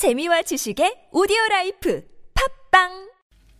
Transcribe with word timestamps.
재미와 0.00 0.40
지식의 0.40 1.08
오디오 1.12 1.36
라이프 1.50 2.02
팟빵 2.70 3.10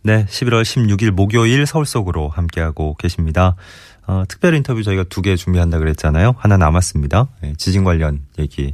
네, 0.01 0.25
11월 0.25 0.63
16일 0.63 1.11
목요일 1.11 1.67
서울 1.67 1.85
속으로 1.85 2.29
함께하고 2.29 2.95
계십니다. 2.95 3.55
어, 4.07 4.23
특별 4.27 4.55
인터뷰 4.55 4.81
저희가 4.81 5.03
두 5.03 5.21
개 5.21 5.35
준비한다 5.35 5.77
그랬잖아요. 5.77 6.33
하나 6.39 6.57
남았습니다. 6.57 7.27
네, 7.43 7.53
지진 7.59 7.83
관련 7.83 8.25
얘기 8.39 8.73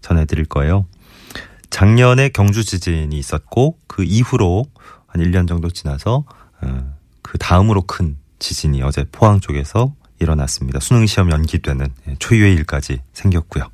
전해드릴 0.00 0.46
거예요. 0.46 0.86
작년에 1.68 2.30
경주 2.30 2.64
지진이 2.64 3.18
있었고 3.18 3.76
그 3.86 4.02
이후로 4.02 4.64
한 5.06 5.22
1년 5.22 5.46
정도 5.46 5.68
지나서 5.68 6.24
어, 6.62 6.94
그 7.20 7.36
다음으로 7.36 7.82
큰 7.82 8.16
지진이 8.38 8.82
어제 8.82 9.04
포항 9.12 9.40
쪽에서 9.40 9.94
일어났습니다. 10.20 10.80
수능 10.80 11.04
시험 11.04 11.30
연기되는 11.30 11.86
예, 12.08 12.14
초유의 12.18 12.54
일까지 12.54 13.02
생겼고요. 13.12 13.68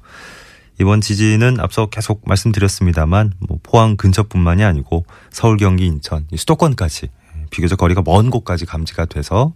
이번 0.81 1.03
지진은 1.03 1.61
앞서 1.61 1.87
계속 1.87 2.23
말씀드렸습니다만 2.25 3.35
뭐 3.47 3.59
포항 3.63 3.99
근처뿐만이 3.99 4.65
아니고 4.65 5.05
서울, 5.29 5.59
경기, 5.59 5.85
인천, 5.85 6.27
수도권까지 6.35 7.09
비교적 7.51 7.77
거리가 7.77 8.03
먼 8.03 8.31
곳까지 8.31 8.65
감지가 8.65 9.05
돼서 9.05 9.53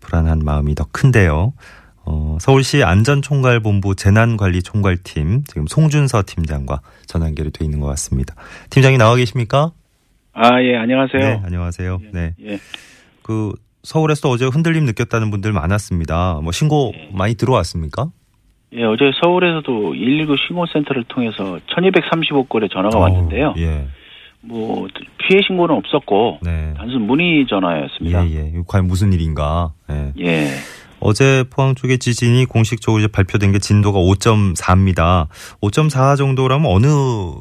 불안한 0.00 0.40
마음이 0.40 0.74
더 0.74 0.84
큰데요. 0.92 1.54
어, 2.04 2.36
서울시 2.40 2.84
안전총괄본부 2.84 3.94
재난관리총괄팀 3.94 5.44
지금 5.46 5.66
송준서 5.66 6.24
팀장과 6.26 6.82
전화 7.06 7.26
연결이 7.26 7.50
돼 7.50 7.64
있는 7.64 7.80
것 7.80 7.86
같습니다. 7.86 8.34
팀장이 8.68 8.98
나와 8.98 9.16
계십니까? 9.16 9.72
아, 10.34 10.62
예, 10.62 10.76
안녕하세요. 10.76 11.20
네, 11.20 11.40
안녕하세요. 11.44 12.00
네. 12.12 12.34
예. 12.44 12.58
그 13.22 13.52
서울에서 13.84 14.28
어제 14.28 14.44
흔들림 14.44 14.84
느꼈다는 14.84 15.30
분들 15.30 15.52
많았습니다. 15.52 16.40
뭐 16.42 16.52
신고 16.52 16.92
많이 17.12 17.34
들어왔습니까? 17.34 18.10
예, 18.74 18.84
어제 18.84 19.10
서울에서도 19.22 19.92
119 19.92 20.36
신고센터를 20.46 21.04
통해서 21.08 21.58
1235건의 21.74 22.70
전화가 22.70 22.98
왔는데요. 22.98 23.54
어우, 23.56 23.62
예. 23.62 23.86
뭐, 24.40 24.86
피해 25.18 25.40
신고는 25.46 25.74
없었고, 25.74 26.38
네. 26.42 26.74
단순 26.76 27.02
문의 27.02 27.40
예, 27.40 27.46
전화였습니다. 27.46 28.30
예. 28.30 28.50
이거 28.54 28.64
과연 28.68 28.86
무슨 28.86 29.12
일인가? 29.12 29.72
예. 29.90 30.12
예. 30.20 30.46
어제 31.00 31.44
포항 31.50 31.74
쪽의 31.74 31.98
지진이 31.98 32.44
공식적으로 32.46 33.00
이제 33.00 33.08
발표된 33.08 33.52
게 33.52 33.58
진도가 33.58 33.98
5.4입니다. 34.00 35.28
5.4 35.60 36.16
정도라면 36.16 36.70
어느 36.70 36.86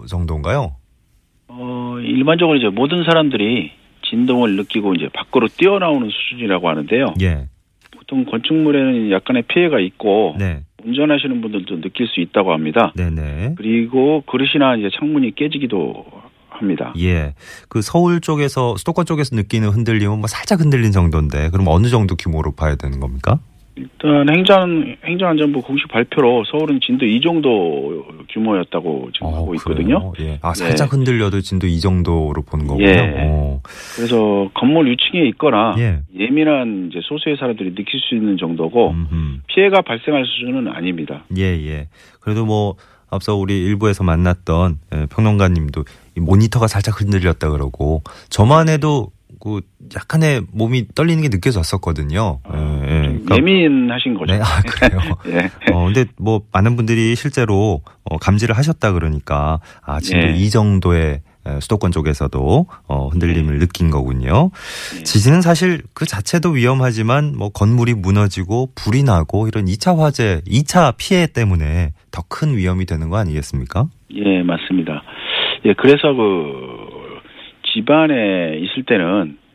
정도인가요? 0.08 0.75
어, 1.47 1.95
일반적으로 2.00 2.58
이제 2.58 2.67
모든 2.69 3.03
사람들이 3.03 3.72
진동을 4.09 4.56
느끼고 4.56 4.95
이제 4.95 5.09
밖으로 5.14 5.47
뛰어나오는 5.47 6.09
수준이라고 6.09 6.69
하는데요. 6.69 7.14
예. 7.22 7.47
보통 7.95 8.25
건축물에는 8.25 9.12
약간의 9.12 9.44
피해가 9.44 9.80
있고, 9.80 10.36
네. 10.38 10.62
운전하시는 10.83 11.42
분들도 11.42 11.81
느낄 11.81 12.08
수 12.08 12.20
있다고 12.20 12.53
합니다. 12.53 12.94
네네. 12.95 13.56
그리고 13.58 14.22
그릇이나 14.22 14.75
이제 14.75 14.89
창문이 14.97 15.36
깨지기도 15.36 16.06
합니다. 16.50 16.94
예. 17.00 17.34
그 17.69 17.81
서울 17.81 18.22
쪽에서, 18.22 18.75
수도권 18.78 19.06
쪽에서 19.06 19.36
느끼는 19.36 19.69
흔들림은 19.69 20.19
뭐 20.19 20.28
살짝 20.28 20.59
흔들린 20.59 20.92
정도인데, 20.92 21.50
그럼 21.50 21.67
어느 21.67 21.88
정도 21.88 22.16
규모로 22.16 22.53
봐야 22.53 22.75
되는 22.75 23.00
겁니까? 23.00 23.39
일단 23.78 24.28
행정 24.30 24.95
행정안전부 25.06 25.61
공식 25.61 25.88
발표로 25.89 26.44
서울은 26.52 26.80
진도 26.86 27.06
2 27.06 27.22
정도 27.22 28.06
규모였다고 28.31 29.09
지금 29.14 29.28
하고 29.34 29.53
있거든요. 29.56 30.14
예. 30.19 30.39
아, 30.42 30.53
살짝 30.53 30.92
흔들려도 30.92 31.42
진도 31.42 31.67
이 31.67 31.80
정도로 31.80 32.42
보는 32.42 32.67
거군요. 32.67 32.88
예. 32.88 33.28
어. 33.30 33.61
그래서 33.95 34.50
건물 34.53 34.89
위층에 34.89 35.28
있거나 35.30 35.75
예. 35.78 36.00
예민한 36.17 36.89
이제 36.89 37.00
소수의 37.03 37.38
사람들이 37.38 37.75
느낄 37.75 38.00
수 38.00 38.16
있는 38.16 38.38
정도고 38.38 38.92
음흠. 38.92 39.39
피해가 39.47 39.81
발생할 39.81 40.25
수준은 40.25 40.67
아닙니다. 40.67 41.23
예, 41.38 41.44
예. 41.44 41.88
그래도 42.19 42.45
뭐 42.45 42.75
앞서 43.09 43.36
우리 43.36 43.64
일부에서 43.64 44.03
만났던 44.03 44.80
예, 44.95 45.06
평론가님도 45.09 45.86
이 46.17 46.19
모니터가 46.19 46.67
살짝 46.67 47.00
흔들렸다 47.00 47.50
그러고 47.52 48.02
저만 48.30 48.69
해도 48.69 49.12
그 49.39 49.62
약간의 49.95 50.41
몸이 50.52 50.88
떨리는 50.95 51.22
게 51.22 51.30
느껴졌었거든요. 51.30 52.39
예, 52.53 52.58
예. 52.58 52.97
그러니까- 53.28 53.38
예민하신 53.52 54.13
거죠. 54.16 54.34
네, 54.34 54.40
아 54.41 54.62
그래요. 54.62 55.00
예. 55.28 55.72
어, 55.74 55.85
근데 55.85 56.06
뭐 56.18 56.41
많은 56.51 56.75
분들이 56.75 57.16
실제로 57.16 57.81
어, 58.03 58.18
감지를 58.18 58.57
하셨다 58.57 58.94
그러니까 58.94 59.59
아 59.85 60.00
진도 60.00 60.28
예. 60.28 60.34
이 60.35 60.50
정도의 60.50 61.22
에, 61.46 61.59
수도권 61.62 61.91
쪽에서도 61.91 62.66
어, 62.88 63.07
흔들림을 63.07 63.59
느낀 63.59 63.90
거군요. 63.90 64.51
예. 65.00 65.03
지진은 65.03 65.41
사실 65.41 65.81
그 65.94 66.06
자체도 66.06 66.50
위험하지만 66.51 67.35
뭐 67.38 67.50
건물이 67.50 67.94
무너지고 67.94 68.69
불이 68.75 69.03
나고 69.03 69.47
이런 69.47 69.66
2차 69.66 69.97
화재, 69.97 70.41
2차 70.47 70.96
피해 70.97 71.28
때문에 71.28 71.91
더 72.12 72.24
큰 72.30 72.57
위험이 72.57 72.85
되는 72.85 73.09
거 73.09 73.18
아니겠습니까? 73.18 73.85
예, 74.16 74.41
맞습니다. 74.44 75.03
예, 75.66 75.74
그래서 75.74 76.13
그 76.13 77.18
집안에 77.74 78.57
있을 78.59 78.84
때는 78.85 79.06
어 79.06 79.47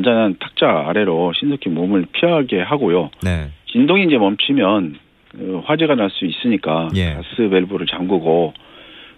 단단한 0.00 0.36
탁자 0.40 0.88
아래로 0.88 1.32
신속히 1.38 1.68
몸을 1.68 2.06
피하게 2.12 2.60
하고요. 2.62 3.10
네. 3.22 3.50
진동이 3.72 4.04
이제 4.04 4.16
멈추면 4.18 4.96
어, 5.38 5.62
화재가 5.64 5.94
날 5.94 6.10
수 6.10 6.24
있으니까 6.26 6.88
예. 6.96 7.14
가스 7.14 7.48
밸브를 7.48 7.86
잠그고 7.86 8.52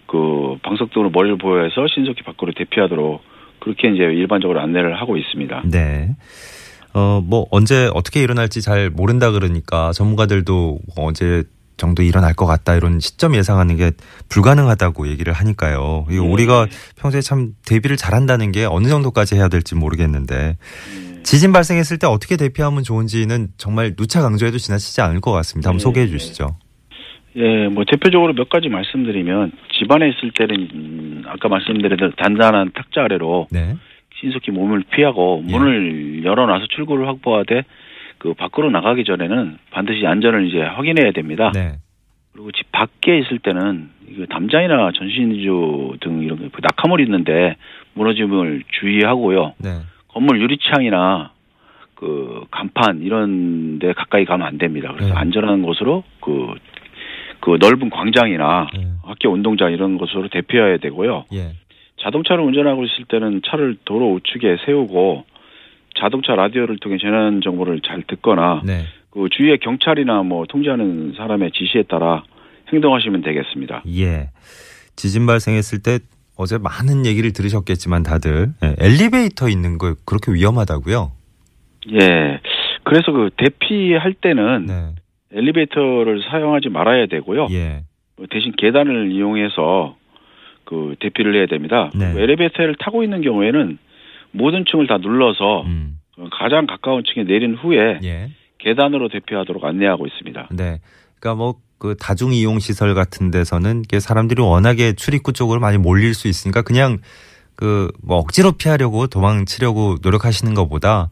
그 0.05 0.57
방석등으로 0.61 1.09
머리를 1.09 1.37
보호해서 1.37 1.87
신속히 1.87 2.21
밖으로 2.23 2.51
대피하도록 2.55 3.21
그렇게 3.59 3.89
이제 3.89 4.03
일반적으로 4.03 4.59
안내를 4.59 4.99
하고 4.99 5.17
있습니다. 5.17 5.63
네. 5.71 6.09
어, 6.93 7.21
뭐, 7.25 7.47
언제 7.49 7.89
어떻게 7.95 8.21
일어날지 8.21 8.61
잘 8.61 8.91
모른다 8.91 9.31
그러니까 9.31 9.91
전문가들도 9.93 10.77
언제 10.95 11.43
정도 11.77 12.03
일어날 12.03 12.33
것 12.33 12.45
같다 12.45 12.75
이런 12.75 12.99
시점 12.99 13.35
예상하는 13.35 13.77
게 13.77 13.91
불가능하다고 14.29 15.07
얘기를 15.07 15.33
하니까요. 15.33 16.05
이거 16.09 16.23
네. 16.23 16.31
우리가 16.31 16.67
평소에 16.97 17.21
참 17.21 17.53
대비를 17.67 17.97
잘한다는 17.97 18.51
게 18.51 18.65
어느 18.65 18.87
정도까지 18.87 19.35
해야 19.35 19.47
될지 19.47 19.75
모르겠는데 19.75 20.57
네. 20.57 21.23
지진 21.23 21.51
발생했을 21.53 21.99
때 21.99 22.07
어떻게 22.07 22.37
대피하면 22.37 22.83
좋은지는 22.83 23.49
정말 23.57 23.95
누차 23.95 24.21
강조해도 24.21 24.57
지나치지 24.57 25.01
않을 25.01 25.21
것 25.21 25.31
같습니다. 25.31 25.69
한번 25.69 25.79
네. 25.79 25.83
소개해 25.83 26.07
주시죠. 26.07 26.57
예, 27.35 27.67
뭐 27.67 27.83
대표적으로 27.85 28.33
몇 28.33 28.49
가지 28.49 28.69
말씀드리면 28.69 29.51
집안에 29.79 30.09
있을 30.09 30.31
때는 30.37 30.69
음, 30.73 31.23
아까 31.27 31.49
말씀드린 31.49 31.97
대로 31.97 32.11
단단한 32.15 32.71
탁자 32.75 33.03
아래로 33.03 33.47
네. 33.51 33.75
신속히 34.19 34.51
몸을 34.51 34.83
피하고 34.91 35.43
예. 35.47 35.51
문을 35.51 36.23
열어놔서 36.23 36.67
출구를 36.75 37.07
확보하되 37.07 37.63
그 38.23 38.33
밖으로 38.33 38.71
나가기 38.71 39.03
전에는 39.03 39.57
반드시 39.69 40.07
안전을 40.07 40.47
이제 40.47 40.61
확인해야 40.61 41.11
됩니다. 41.11 41.51
네. 41.53 41.73
그리고 42.31 42.53
집 42.53 42.71
밖에 42.71 43.19
있을 43.19 43.37
때는 43.39 43.89
담장이나 44.29 44.91
전신주 44.95 45.97
등 45.99 46.23
이런 46.23 46.49
그 46.49 46.61
낙하물이 46.61 47.03
있는데 47.03 47.57
무너짐을 47.95 48.63
주의하고요. 48.79 49.55
네. 49.57 49.81
건물 50.07 50.39
유리창이나 50.39 51.31
그 51.95 52.45
간판 52.49 53.01
이런 53.01 53.79
데 53.79 53.91
가까이 53.91 54.23
가면 54.23 54.47
안 54.47 54.57
됩니다. 54.57 54.93
그래서 54.93 55.13
네. 55.13 55.19
안전한 55.19 55.61
곳으로 55.61 56.05
그, 56.21 56.53
그 57.41 57.57
넓은 57.59 57.89
광장이나 57.89 58.69
네. 58.73 58.87
학교 59.03 59.31
운동장 59.31 59.73
이런 59.73 59.97
곳으로 59.97 60.29
대피해야 60.29 60.77
되고요. 60.77 61.25
예. 61.33 61.51
자동차를 61.99 62.41
운전하고 62.41 62.85
있을 62.85 63.03
때는 63.03 63.41
차를 63.45 63.79
도로 63.83 64.13
우측에 64.13 64.59
세우고 64.65 65.25
자동차 66.03 66.35
라디오를 66.35 66.79
통해 66.79 66.97
재난 66.99 67.39
정보를 67.41 67.79
잘 67.79 68.03
듣거나 68.05 68.61
네. 68.65 68.81
그 69.09 69.29
주위에 69.31 69.55
경찰이나 69.57 70.23
뭐 70.23 70.45
통제하는 70.49 71.13
사람의 71.15 71.51
지시에 71.51 71.83
따라 71.83 72.23
행동하시면 72.73 73.21
되겠습니다. 73.21 73.83
예. 73.87 74.29
지진 74.97 75.25
발생했을 75.25 75.81
때 75.81 75.99
어제 76.35 76.57
많은 76.57 77.05
얘기를 77.05 77.31
들으셨겠지만 77.31 78.03
다들 78.03 78.49
예, 78.63 78.75
엘리베이터 78.79 79.47
있는 79.47 79.77
거 79.77 79.95
그렇게 80.05 80.33
위험하다고요? 80.33 81.11
예. 81.93 82.41
그래서 82.83 83.13
그 83.13 83.29
대피할 83.37 84.13
때는 84.13 84.65
네. 84.65 84.89
엘리베이터를 85.31 86.21
사용하지 86.29 86.67
말아야 86.67 87.05
되고요. 87.05 87.47
예. 87.51 87.83
대신 88.29 88.51
계단을 88.57 89.09
이용해서 89.11 89.95
그 90.65 90.95
대피를 90.99 91.35
해야 91.35 91.45
됩니다. 91.45 91.91
네. 91.95 92.11
그 92.11 92.19
엘리베이터를 92.19 92.75
타고 92.75 93.03
있는 93.03 93.21
경우에는 93.21 93.77
모든 94.33 94.65
층을 94.65 94.87
다 94.87 94.97
눌러서 94.97 95.61
음. 95.63 95.99
가장 96.31 96.67
가까운 96.67 97.03
층에 97.05 97.23
내린 97.23 97.55
후에 97.55 97.99
예. 98.03 98.29
계단으로 98.59 99.09
대피하도록 99.09 99.63
안내하고 99.63 100.05
있습니다. 100.07 100.49
네. 100.51 100.79
그러니까 101.19 101.35
뭐 101.35 101.63
그 101.83 101.97
다중 101.99 102.31
이용 102.31 102.59
시설 102.59 102.95
같은 102.95 103.29
데서는 103.29 103.81
이게 103.83 103.99
사람들이 103.99 104.41
워낙에 104.41 104.93
출입구 104.93 105.33
쪽으로 105.33 105.59
많이 105.59 105.77
몰릴 105.77 106.13
수 106.13 106.29
있으니까 106.29 106.61
그냥 106.61 106.99
그 107.57 107.91
뭐 108.01 108.17
억지로 108.19 108.53
피하려고 108.53 109.07
도망치려고 109.07 109.97
노력하시는 110.01 110.53
것보다 110.53 111.09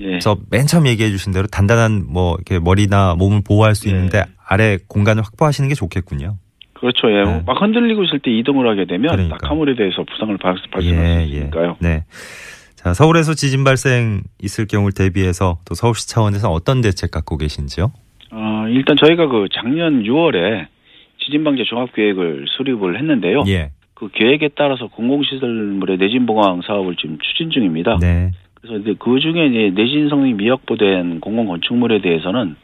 예. 0.00 0.16
앞서 0.16 0.36
맨 0.50 0.66
처음 0.66 0.88
얘기해 0.88 1.10
주신 1.10 1.32
대로 1.32 1.46
단단한 1.46 2.06
뭐 2.08 2.34
이렇게 2.34 2.58
머리나 2.58 3.14
몸을 3.14 3.42
보호할 3.46 3.76
수 3.76 3.88
예. 3.88 3.92
있는데 3.92 4.24
아래 4.44 4.76
공간을 4.88 5.22
확보하시는 5.22 5.68
게 5.68 5.76
좋겠군요. 5.76 6.36
그렇죠. 6.80 7.10
예. 7.10 7.24
네. 7.24 7.42
막 7.46 7.60
흔들리고 7.60 8.04
있을 8.04 8.18
때 8.20 8.30
이동을 8.30 8.68
하게 8.68 8.84
되면 8.84 9.10
그러니까. 9.10 9.36
낙하물에 9.42 9.74
대해서 9.74 10.04
부상을 10.04 10.36
발- 10.38 10.56
발생할 10.70 11.22
수 11.22 11.22
있으니까요. 11.34 11.76
네. 11.80 12.04
자, 12.76 12.94
서울에서 12.94 13.34
지진 13.34 13.64
발생 13.64 14.22
있을 14.40 14.66
경우를 14.66 14.92
대비해서 14.94 15.58
또 15.66 15.74
서울시 15.74 16.08
차원에서 16.08 16.50
어떤 16.50 16.80
대책 16.80 17.10
갖고 17.10 17.36
계신지요? 17.36 17.90
어, 18.30 18.64
일단 18.68 18.96
저희가 18.96 19.26
그 19.26 19.46
작년 19.52 20.04
6월에 20.04 20.66
지진방재 21.24 21.64
종합 21.64 21.92
계획을 21.92 22.46
수립을 22.56 22.96
했는데요. 22.98 23.42
예. 23.48 23.70
그 23.94 24.08
계획에 24.12 24.50
따라서 24.56 24.86
공공시설물의 24.86 25.98
내진 25.98 26.24
보강 26.26 26.62
사업을 26.62 26.94
지금 26.96 27.18
추진 27.20 27.50
중입니다. 27.50 27.98
네. 28.00 28.30
그래서 28.54 28.76
이제 28.78 28.94
그 28.98 29.18
중에 29.18 29.46
이제 29.46 29.72
내진 29.74 30.08
성능이 30.08 30.34
미확보된 30.34 31.18
공공 31.20 31.46
건축물에 31.48 32.00
대해서는 32.00 32.54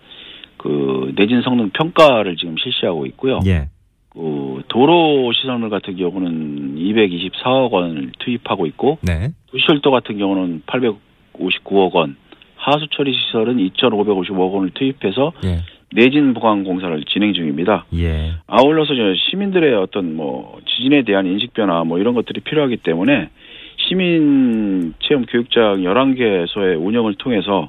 그 0.57 1.13
내진 1.17 1.43
성능 1.43 1.71
평가를 1.71 2.37
지금 2.37 2.55
실시하고 2.57 3.07
있고요. 3.07 3.41
예. 3.47 3.69
그 4.15 4.63
도로 4.69 5.33
시설물 5.33 5.71
같은 5.71 5.97
경우는 5.97 6.77
224억 6.77 7.71
원을 7.71 8.13
투입하고 8.21 8.67
있고 8.67 8.99
네. 9.03 9.33
도시철도 9.51 9.91
같은 9.91 10.19
경우는 10.19 10.63
859억 10.67 11.93
원, 11.93 12.17
하수 12.57 12.87
처리 12.93 13.13
시설은 13.13 13.57
2,555억 13.57 14.53
원을 14.53 14.71
투입해서 14.71 15.33
예. 15.45 15.59
내진 15.93 16.33
보강 16.33 16.65
공사를 16.65 17.05
진행 17.05 17.35
중입니다. 17.35 17.87
예. 17.97 18.33
아울러서 18.47 18.95
저 18.95 19.15
시민들의 19.31 19.75
어떤 19.75 20.15
뭐 20.15 20.61
지진에 20.67 21.03
대한 21.03 21.27
인식 21.27 21.53
변화 21.53 21.85
뭐 21.85 21.99
이런 21.99 22.15
것들이 22.15 22.41
필요하기 22.41 22.79
때문에 22.79 23.31
시민 23.77 24.95
체험 25.01 25.25
교육장 25.27 25.83
11개소의 25.83 26.85
운영을 26.85 27.15
통해서 27.15 27.69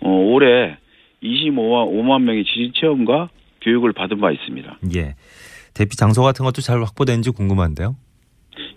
어, 0.00 0.08
올해 0.08 0.76
25만 1.22 1.92
5만 1.92 2.22
명의 2.22 2.44
지진 2.44 2.72
체험과 2.74 3.28
교육을 3.60 3.92
받은 3.92 4.20
바 4.20 4.30
있습니다. 4.30 4.78
예. 4.96 5.14
대피 5.74 5.96
장소 5.96 6.22
같은 6.22 6.44
것도 6.44 6.60
잘 6.60 6.82
확보되는지 6.82 7.30
궁금한데요. 7.30 7.96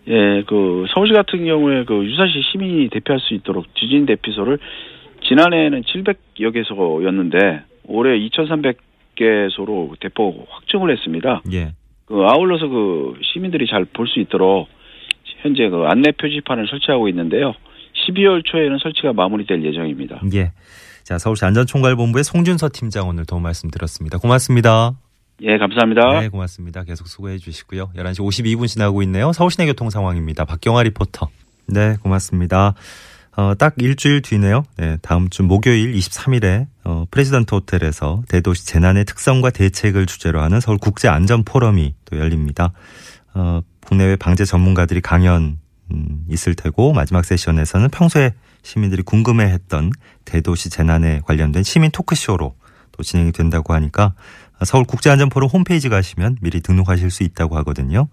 예, 0.07 0.43
그 0.47 0.85
서울시 0.93 1.13
같은 1.13 1.45
경우에 1.45 1.85
그 1.85 2.05
유사시 2.05 2.41
시민이 2.51 2.89
대피할 2.89 3.19
수 3.19 3.33
있도록 3.33 3.65
지진 3.75 4.05
대피소를 4.05 4.59
지난해에는 5.27 5.83
700여 5.83 6.53
개소였는데 6.53 7.37
올해 7.85 8.19
2,300개소로 8.19 9.99
대폭 9.99 10.45
확충을 10.49 10.91
했습니다. 10.91 11.41
예. 11.53 11.73
그 12.05 12.15
아울러서 12.15 12.67
그 12.67 13.13
시민들이 13.33 13.65
잘 13.67 13.85
볼 13.85 14.07
수 14.07 14.19
있도록 14.19 14.67
현재 15.41 15.69
그 15.69 15.85
안내 15.87 16.11
표지판을 16.11 16.67
설치하고 16.67 17.07
있는데요. 17.09 17.53
12월 18.07 18.43
초에는 18.45 18.77
설치가 18.81 19.13
마무리될 19.13 19.63
예정입니다. 19.63 20.21
예. 20.33 20.51
자, 21.03 21.17
서울시 21.17 21.45
안전총괄본부의 21.45 22.23
송준서 22.23 22.69
팀장 22.73 23.07
오늘 23.09 23.25
도움 23.25 23.43
말씀 23.43 23.69
드렸습니다. 23.69 24.17
고맙습니다. 24.17 24.93
예, 25.45 25.57
감사합니다. 25.57 26.21
네, 26.21 26.29
고맙습니다. 26.29 26.83
계속 26.83 27.07
수고해 27.07 27.37
주시고요. 27.37 27.91
11시 27.97 28.19
52분 28.19 28.67
지나고 28.67 29.01
있네요. 29.03 29.33
서울시내 29.33 29.65
교통 29.65 29.89
상황입니다. 29.89 30.45
박경아 30.45 30.83
리포터. 30.83 31.27
네, 31.67 31.97
고맙습니다. 32.01 32.75
어, 33.35 33.53
딱 33.57 33.73
일주일 33.77 34.21
뒤네요. 34.21 34.63
네, 34.77 34.97
다음 35.01 35.27
주 35.29 35.43
목요일 35.43 35.93
23일에 35.93 36.67
어, 36.85 37.05
프레지던트 37.11 37.55
호텔에서 37.55 38.23
대도시 38.29 38.65
재난의 38.67 39.03
특성과 39.03 39.49
대책을 39.49 40.05
주제로 40.05 40.39
하는 40.41 40.61
서울 40.61 40.77
국제 40.77 41.09
안전 41.09 41.43
포럼이 41.43 41.93
또 42.05 42.17
열립니다. 42.17 42.71
어, 43.33 43.59
국내외 43.85 44.15
방재 44.15 44.45
전문가들이 44.45 45.01
강연 45.01 45.57
음, 45.91 46.23
있을 46.29 46.55
테고 46.55 46.93
마지막 46.93 47.25
세션에서는 47.25 47.89
평소에 47.89 48.33
시민들이 48.61 49.01
궁금해했던 49.01 49.91
대도시 50.23 50.69
재난에 50.69 51.19
관련된 51.25 51.63
시민 51.63 51.91
토크쇼로 51.91 52.55
또 52.93 53.03
진행이 53.03 53.33
된다고 53.33 53.73
하니까 53.73 54.13
서울 54.63 54.85
국제안전포럼 54.85 55.49
홈페이지 55.49 55.89
가시면 55.89 56.37
미리 56.41 56.61
등록하실 56.61 57.11
수 57.11 57.23
있다고 57.23 57.57
하거든요. 57.57 58.07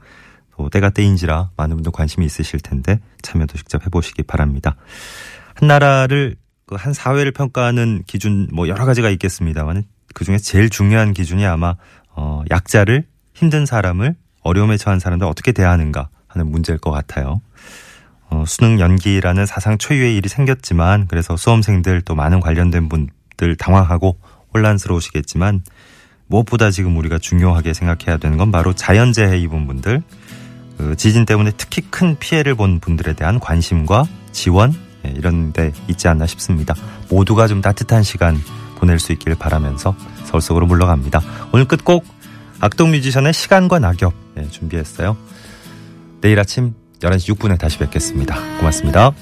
또 0.57 0.69
때가 0.69 0.91
때인지라 0.91 1.51
많은 1.57 1.77
분들 1.77 1.93
관심이 1.93 2.27
있으실 2.27 2.61
텐데 2.61 3.01
참여도 3.23 3.57
직접 3.57 3.85
해보시기 3.87 4.25
바랍니다. 4.25 4.77
한 5.55 5.69
나라를 5.69 6.37
그한 6.67 6.93
사회를 6.93 7.33
평가하는 7.33 8.03
기준 8.07 8.49
뭐 8.53 8.69
여러 8.69 8.85
가지가 8.85 9.09
있겠습니다만 9.11 9.85
그 10.15 10.25
중에 10.25 10.39
제일 10.39 10.69
중요한 10.69 11.13
기준이 11.15 11.47
아마 11.47 11.77
어 12.11 12.43
약자를 12.51 13.07
힘든 13.33 13.65
사람을 13.65 14.17
어려움에 14.43 14.77
처한 14.77 14.99
사람들 14.99 15.27
어떻게 15.27 15.53
대하는가 15.53 16.11
하는 16.27 16.51
문제일 16.51 16.79
것 16.79 16.91
같아요. 16.91 17.41
어, 18.29 18.45
수능 18.47 18.79
연기라는 18.79 19.47
사상 19.47 19.79
초유의 19.79 20.17
일이 20.17 20.29
생겼지만 20.29 21.07
그래서 21.09 21.37
수험생들 21.37 22.03
또 22.03 22.15
많은 22.15 22.41
관련된 22.41 22.89
분들 22.89 23.57
당황하고 23.57 24.19
혼란스러우시겠지만 24.55 25.63
무엇보다 26.27 26.71
지금 26.71 26.97
우리가 26.97 27.19
중요하게 27.19 27.75
생각해야 27.75 28.19
되는 28.19 28.39
건 28.39 28.53
바로 28.53 28.73
자연재해 28.73 29.39
입은 29.39 29.67
분들, 29.67 30.03
그 30.79 30.97
지진 30.97 31.27
때문에 31.27 31.53
특히 31.57 31.83
큰 31.91 32.17
피해를 32.19 32.55
본 32.55 32.81
분들에 32.81 33.13
대한 33.15 33.41
관심과 33.41 34.05
지원 34.33 34.73
예, 35.07 35.11
이런 35.11 35.53
데 35.53 35.73
있지 35.89 36.09
않나 36.09 36.27
싶습니다. 36.27 36.75
모두가 37.11 37.47
좀 37.47 37.61
따뜻한 37.61 38.03
시간 38.03 38.39
보낼 38.77 38.99
수 38.99 39.13
있길 39.13 39.35
바라면서 39.35 39.95
서울 40.25 40.41
속으로 40.41 40.67
물러갑니다. 40.67 41.21
오늘 41.53 41.67
끝곡 41.67 42.07
악동 42.61 42.93
뮤지션의 42.93 43.33
시간과 43.33 43.79
낙엽 43.79 44.15
예, 44.39 44.49
준비했어요. 44.49 45.17
내일 46.21 46.39
아침 46.39 46.75
11시 47.01 47.35
6분에 47.35 47.59
다시 47.59 47.79
뵙겠습니다. 47.79 48.37
고맙습니다. 48.59 49.13